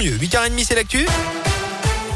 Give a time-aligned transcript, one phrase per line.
[0.00, 0.16] mieux.
[0.16, 1.06] 8h30, c'est l'actu.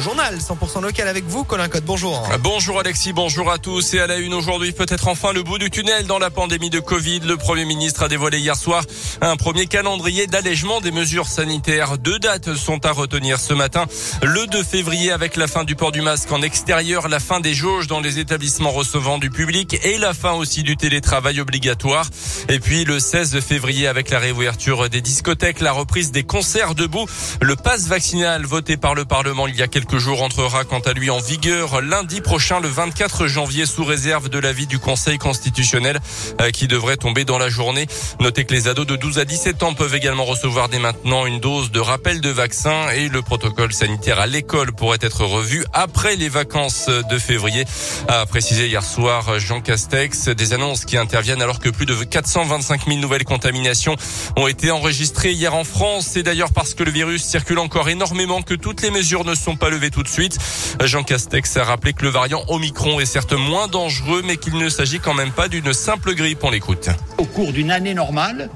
[0.00, 1.84] Journal 100% local avec vous, Colin Cotte.
[1.84, 2.28] Bonjour.
[2.40, 3.94] Bonjour Alexis, bonjour à tous.
[3.94, 6.78] Et à la une aujourd'hui, peut-être enfin le bout du tunnel dans la pandémie de
[6.78, 7.20] Covid.
[7.20, 8.84] Le Premier ministre a dévoilé hier soir
[9.20, 11.98] un premier calendrier d'allègement des mesures sanitaires.
[11.98, 13.86] Deux dates sont à retenir ce matin.
[14.22, 17.54] Le 2 février avec la fin du port du masque en extérieur, la fin des
[17.54, 22.06] jauges dans les établissements recevant du public et la fin aussi du télétravail obligatoire.
[22.48, 27.06] Et puis le 16 février avec la réouverture des discothèques, la reprise des concerts debout,
[27.42, 30.80] le passe vaccinal voté par le Parlement il y a quelques quelques jours entrera quant
[30.80, 35.18] à lui en vigueur lundi prochain, le 24 janvier, sous réserve de l'avis du Conseil
[35.18, 35.98] constitutionnel
[36.40, 37.86] euh, qui devrait tomber dans la journée.
[38.20, 41.40] Notez que les ados de 12 à 17 ans peuvent également recevoir dès maintenant une
[41.40, 46.16] dose de rappel de vaccin et le protocole sanitaire à l'école pourrait être revu après
[46.16, 47.64] les vacances de février.
[48.08, 52.86] A précisé hier soir Jean Castex des annonces qui interviennent alors que plus de 425
[52.86, 53.96] 000 nouvelles contaminations
[54.36, 56.08] ont été enregistrées hier en France.
[56.12, 59.56] C'est d'ailleurs parce que le virus circule encore énormément que toutes les mesures ne sont
[59.56, 60.36] pas tout de suite.
[60.84, 64.68] Jean Castex a rappelé que le variant Omicron est certes moins dangereux, mais qu'il ne
[64.68, 66.42] s'agit quand même pas d'une simple grippe.
[66.42, 66.88] On l'écoute.
[67.16, 68.50] Au cours d'une année normale,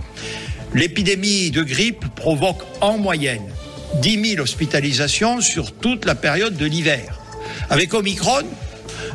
[0.74, 3.48] l'épidémie de grippe provoque en moyenne
[4.00, 7.19] 10 000 hospitalisations sur toute la période de l'hiver.
[7.70, 8.42] Avec Omicron,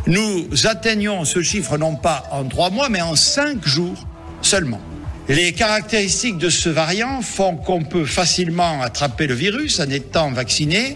[0.08, 4.08] nous atteignons ce chiffre non pas en trois mois, mais en cinq jours
[4.42, 4.81] seulement.
[5.30, 10.96] Les caractéristiques de ce variant font qu'on peut facilement attraper le virus en étant vacciné,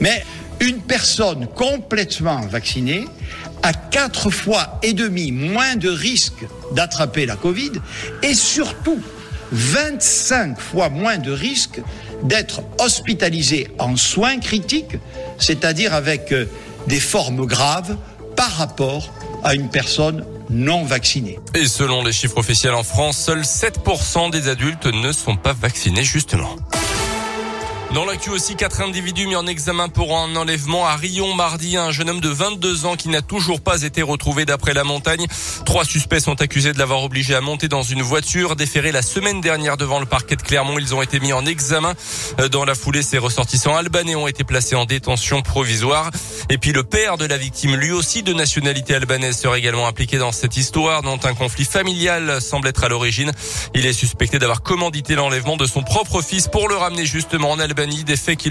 [0.00, 0.24] mais
[0.60, 3.06] une personne complètement vaccinée
[3.62, 7.72] a quatre fois et demi moins de risque d'attraper la Covid
[8.22, 9.00] et surtout
[9.52, 11.80] 25 fois moins de risque
[12.22, 14.96] d'être hospitalisé en soins critiques,
[15.38, 16.46] c'est-à-dire avec euh,
[16.86, 17.96] des formes graves
[18.34, 19.12] par rapport
[19.44, 21.38] à une personne non vaccinée.
[21.54, 26.04] Et selon les chiffres officiels en France, seuls 7% des adultes ne sont pas vaccinés
[26.04, 26.56] justement.
[27.94, 31.76] Dans l'actu aussi, quatre individus mis en examen pour un enlèvement à Rion mardi.
[31.76, 35.24] Un jeune homme de 22 ans qui n'a toujours pas été retrouvé d'après la montagne.
[35.64, 39.40] Trois suspects sont accusés de l'avoir obligé à monter dans une voiture déférée la semaine
[39.40, 40.78] dernière devant le parquet de Clermont.
[40.78, 41.94] Ils ont été mis en examen.
[42.50, 46.10] Dans la foulée, ces ressortissants albanais ont été placés en détention provisoire.
[46.50, 50.18] Et puis le père de la victime, lui aussi de nationalité albanaise, serait également impliqué
[50.18, 53.32] dans cette histoire dont un conflit familial semble être à l'origine.
[53.74, 57.58] Il est suspecté d'avoir commandité l'enlèvement de son propre fils pour le ramener justement en
[57.58, 58.46] Albanie des faits.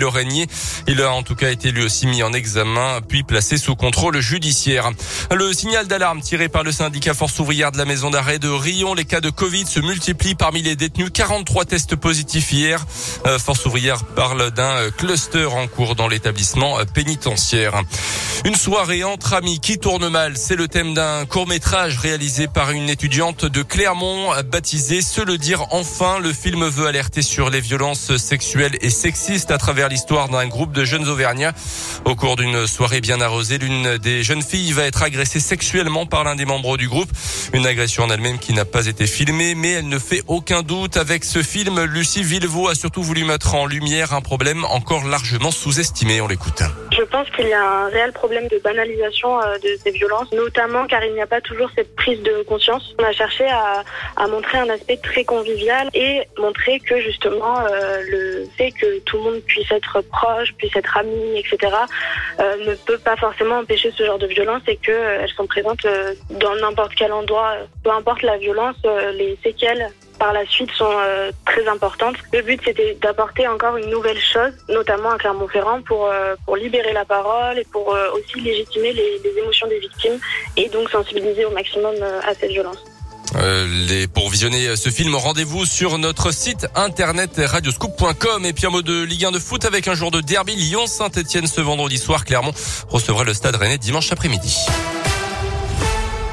[0.88, 4.20] Il a en tout cas été lui aussi mis en examen, puis placé sous contrôle
[4.20, 4.92] judiciaire.
[5.34, 8.94] Le signal d'alarme tiré par le syndicat Force ouvrière de la maison d'arrêt de Rion,
[8.94, 11.10] les cas de Covid se multiplient parmi les détenus.
[11.14, 12.86] 43 tests positifs hier.
[13.26, 17.82] Euh, Force ouvrière parle d'un cluster en cours dans l'établissement pénitentiaire.
[18.46, 22.72] Une soirée entre amis qui tourne mal, c'est le thème d'un court métrage réalisé par
[22.72, 26.20] une étudiante de Clermont baptisé Se le dire enfin.
[26.20, 30.46] Le film veut alerter sur les violences sexuelles et sexuelles sexiste à travers l'histoire d'un
[30.46, 31.54] groupe de jeunes Auvergnats.
[32.04, 36.26] Au cours d'une soirée bien arrosée, l'une des jeunes filles va être agressée sexuellement par
[36.26, 37.10] l'un des membres du groupe.
[37.54, 40.98] Une agression en elle-même qui n'a pas été filmée, mais elle ne fait aucun doute.
[40.98, 45.52] Avec ce film, Lucie Villevaux a surtout voulu mettre en lumière un problème encore largement
[45.52, 46.20] sous-estimé.
[46.20, 46.64] On l'écoute.
[46.98, 50.88] Je pense qu'il y a un réel problème de banalisation euh, de ces violences, notamment
[50.88, 52.96] car il n'y a pas toujours cette prise de conscience.
[53.00, 53.84] On a cherché à,
[54.28, 59.24] montrer un aspect très convivial et montrer que justement euh, le fait que tout le
[59.24, 61.58] monde puisse être proche, puisse être ami, etc.,
[62.40, 65.86] euh, ne peut pas forcément empêcher ce genre de violence et qu'elles euh, sont présentes
[66.30, 67.56] dans n'importe quel endroit.
[67.84, 68.78] Peu importe la violence,
[69.14, 69.92] les séquelles
[70.26, 70.92] par la suite sont
[71.46, 72.16] très importantes.
[72.34, 76.12] Le but c'était d'apporter encore une nouvelle chose, notamment à Clermont-Ferrand, pour,
[76.46, 80.18] pour libérer la parole et pour aussi légitimer les, émotions des victimes
[80.58, 81.94] et donc sensibiliser au maximum
[82.28, 82.84] à cette violence.
[83.36, 88.90] Euh, pour visionner ce film, rendez-vous sur notre site internet radioscoop.com et puis en mode
[88.90, 92.26] Ligue 1 de foot avec un jour de derby Lyon-Saint-Etienne ce vendredi soir.
[92.26, 92.54] Clermont
[92.90, 94.66] recevra le stade rennais dimanche après-midi.